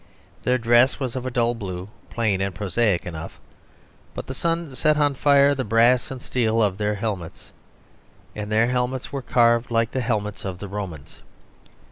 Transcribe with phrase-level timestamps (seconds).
[0.41, 3.39] Their dress was of a dull blue, plain and prosaic enough,
[4.15, 7.51] but the sun set on fire the brass and steel of their helmets;
[8.35, 11.19] and their helmets were carved like the helmets of the Romans.